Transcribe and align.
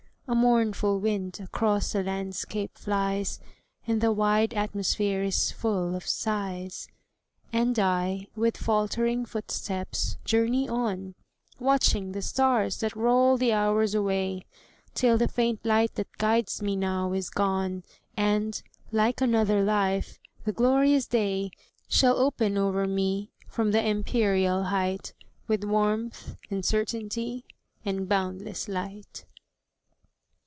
A 0.27 0.33
mournful 0.33 0.97
wind 1.01 1.39
across 1.41 1.91
the 1.91 2.01
landscape 2.03 2.77
flies, 2.77 3.41
And 3.85 3.99
the 3.99 4.13
wide 4.13 4.53
atmosphere 4.53 5.21
is 5.21 5.51
full 5.51 5.93
of 5.93 6.07
sighs. 6.07 6.87
And 7.51 7.77
I, 7.77 8.27
with 8.33 8.55
faltering 8.55 9.25
footsteps, 9.25 10.15
journey 10.23 10.69
on, 10.69 11.15
Watching 11.59 12.13
the 12.13 12.21
stars 12.21 12.79
that 12.79 12.95
roll 12.95 13.35
the 13.35 13.51
hours 13.51 13.93
away, 13.93 14.45
Till 14.93 15.17
the 15.17 15.27
faint 15.27 15.65
light 15.65 15.95
that 15.95 16.17
guides 16.17 16.61
me 16.61 16.77
now 16.77 17.11
is 17.11 17.29
gone, 17.29 17.83
And, 18.15 18.63
like 18.89 19.19
another 19.19 19.61
life, 19.65 20.17
the 20.45 20.53
glorious 20.53 21.07
day 21.07 21.51
Shall 21.89 22.17
open 22.17 22.57
o'er 22.57 22.87
me 22.87 23.33
from 23.49 23.71
the 23.71 23.81
empyreal 23.83 24.63
height, 24.67 25.11
With 25.47 25.65
warmth, 25.65 26.37
and 26.49 26.63
certainty, 26.63 27.43
and 27.83 28.07
boundless 28.07 28.69
light. 28.69 29.25